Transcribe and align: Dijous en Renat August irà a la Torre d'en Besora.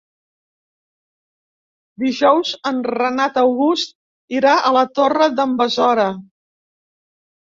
Dijous 2.03 2.53
en 2.71 2.81
Renat 2.89 3.37
August 3.43 3.95
irà 4.39 4.55
a 4.57 4.73
la 4.79 4.87
Torre 5.01 5.29
d'en 5.37 5.55
Besora. 5.61 6.09